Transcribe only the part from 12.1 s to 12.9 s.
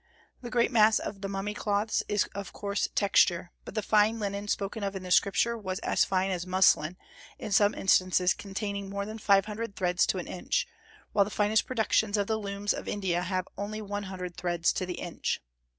of the looms of